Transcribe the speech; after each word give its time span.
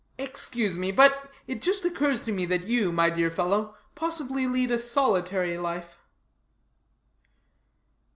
Excuse 0.17 0.79
me, 0.79 0.91
but 0.91 1.31
it 1.45 1.61
just 1.61 1.85
occurs 1.85 2.21
to 2.23 2.31
me 2.31 2.43
that 2.47 2.65
you, 2.65 2.91
my 2.91 3.11
dear 3.11 3.29
fellow, 3.29 3.75
possibly 3.93 4.47
lead 4.47 4.71
a 4.71 4.79
solitary 4.79 5.59
life." 5.59 5.99